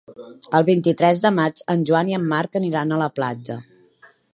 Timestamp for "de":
1.27-1.33